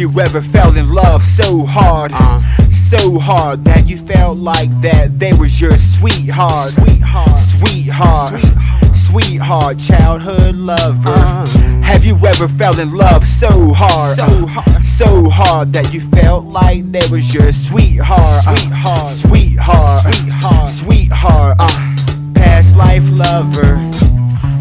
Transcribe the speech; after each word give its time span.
you 0.00 0.10
ever 0.18 0.40
fell 0.40 0.74
in 0.78 0.92
love 0.94 1.22
so 1.22 1.62
hard, 1.66 2.10
Uh. 2.14 2.40
so 2.70 3.18
hard 3.18 3.62
that 3.66 3.86
you 3.86 3.98
felt 3.98 4.38
like 4.38 4.70
that 4.80 5.18
they 5.18 5.34
was 5.34 5.60
your 5.60 5.76
sweetheart, 5.76 6.70
Sweetheart. 6.70 7.38
sweetheart, 7.38 8.32
Sweetheart. 8.40 8.96
sweetheart, 8.96 9.78
childhood 9.78 10.56
lover? 10.56 11.10
Uh. 11.14 11.46
Have 11.82 12.04
you 12.06 12.16
ever 12.26 12.48
fell 12.48 12.78
in 12.80 12.94
love 12.96 13.26
so 13.26 13.74
hard, 13.74 14.16
So 14.16 14.46
hard. 14.46 14.84
so 14.86 15.28
hard 15.28 15.72
that 15.74 15.92
you 15.92 16.00
felt 16.00 16.46
like 16.46 16.90
they 16.90 17.06
was 17.10 17.34
your 17.34 17.52
sweetheart, 17.52 18.46
uh, 18.48 18.56
Sweetheart. 18.56 19.10
sweetheart, 19.10 20.14
Sweetheart. 20.14 20.70
sweetheart, 20.70 21.56
uh, 21.58 21.94
past 22.34 22.74
life 22.74 23.04
lover? 23.12 23.76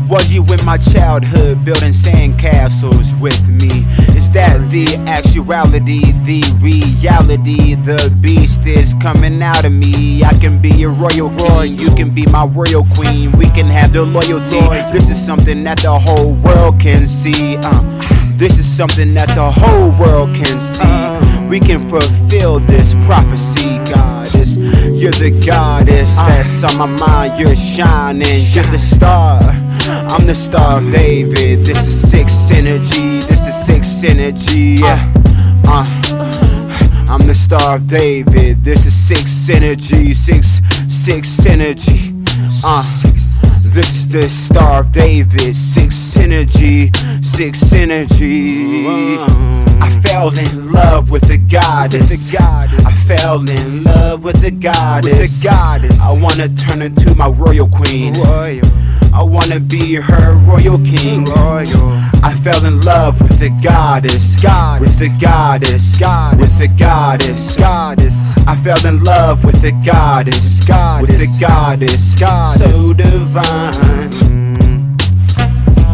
Was 0.09 0.34
you 0.34 0.43
in 0.43 0.65
my 0.65 0.77
childhood 0.77 1.63
building 1.63 1.91
sandcastles 1.93 3.13
with 3.21 3.48
me? 3.48 3.85
Is 4.17 4.28
the 4.69 4.85
actuality, 5.07 6.11
the 6.23 6.43
reality? 6.61 7.75
The 7.75 8.15
beast 8.21 8.65
is 8.67 8.93
coming 9.01 9.41
out 9.41 9.65
of 9.65 9.71
me. 9.71 10.23
I 10.23 10.33
can 10.33 10.61
be 10.61 10.83
a 10.83 10.89
royal 10.89 11.29
king, 11.37 11.75
you 11.75 11.89
can 11.95 12.13
be 12.13 12.25
my 12.27 12.45
royal 12.45 12.85
queen. 12.95 13.31
We 13.33 13.49
can 13.49 13.65
have 13.65 13.93
the 13.93 14.03
loyalty. 14.03 14.61
This 14.91 15.09
is 15.09 15.23
something 15.23 15.63
that 15.63 15.79
the 15.79 15.97
whole 15.97 16.33
world 16.35 16.79
can 16.79 17.07
see. 17.07 17.57
Uh, 17.61 17.81
this 18.37 18.59
is 18.59 18.65
something 18.65 19.13
that 19.15 19.29
the 19.29 19.49
whole 19.51 19.91
world 19.99 20.35
can 20.35 20.59
see. 20.59 21.47
We 21.49 21.59
can 21.59 21.89
fulfill 21.89 22.59
this 22.59 22.93
prophecy, 23.05 23.77
goddess. 23.91 24.55
You're 24.55 25.11
the 25.11 25.31
goddess 25.45 26.15
that's 26.15 26.63
on 26.63 26.77
my 26.77 27.07
mind. 27.07 27.39
You're 27.39 27.55
shining. 27.55 28.41
You're 28.54 28.70
the 28.71 28.79
star. 28.79 29.39
I'm 29.89 30.27
the 30.27 30.35
star 30.35 30.77
of 30.77 30.91
David. 30.91 31.65
This 31.65 31.87
is 31.87 32.09
six 32.09 32.51
energy. 32.51 33.20
This 33.27 33.48
is 33.48 33.65
Yeah. 34.79 35.13
Uh. 35.67 35.85
I'm 37.09 37.27
the 37.27 37.33
star 37.33 37.75
of 37.75 37.87
David. 37.87 38.63
This 38.63 38.85
is 38.85 38.95
six 38.95 39.23
synergy, 39.23 40.13
Six 40.13 40.61
six 40.87 41.27
synergy. 41.27 42.13
Uh. 42.63 42.81
This 43.73 43.89
is 43.89 44.07
the 44.07 44.29
star 44.29 44.81
of 44.81 44.93
David. 44.93 45.53
Six 45.53 45.95
synergy. 45.95 46.95
Six 47.21 47.61
synergy. 47.61 49.17
I 49.81 50.01
fell 50.01 50.29
in 50.29 50.71
love 50.71 51.11
with 51.11 51.27
the 51.27 51.37
goddess. 51.37 52.09
With 52.09 52.31
the 52.31 52.37
goddess. 52.37 52.85
I 52.85 52.91
fell 52.91 53.49
in 53.49 53.83
love 53.83 54.23
with 54.23 54.41
the 54.41 54.51
goddess. 54.51 55.11
With 55.11 55.41
the 55.41 55.49
goddess. 55.49 55.99
I 55.99 56.17
wanna 56.17 56.47
turn 56.55 56.81
into 56.81 57.13
my 57.15 57.27
royal 57.27 57.67
queen. 57.67 58.13
I 59.13 59.24
wanna 59.24 59.60
be 59.60 59.96
her 59.96 60.35
royal 60.46 60.77
king. 60.79 61.26
Royal. 61.26 61.99
I 62.21 62.34
fell 62.43 62.63
in 62.65 62.82
love 62.82 63.20
with 63.21 63.40
the 63.40 63.49
goddess. 63.63 64.35
Goddess. 64.41 64.88
With 64.88 65.00
the 65.00 65.09
goddess. 65.19 66.00
Goddess. 66.00 66.40
With 66.40 66.59
the 66.59 66.68
goddess. 66.78 67.57
Goddess. 67.57 68.35
I 68.47 68.56
fell 68.56 68.85
in 68.85 69.03
love 69.03 69.44
with 69.44 69.62
the 69.62 69.72
goddess. 69.85 70.59
Goddess. 70.66 71.09
With 71.09 71.19
the 71.19 71.38
goddess. 71.40 72.16
Goddess. 72.16 72.72
So 72.72 72.94
divine. 72.94 74.13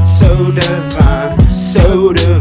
So 0.06 0.52
divine. 0.52 1.50
So 1.50 2.14
divine. 2.14 2.35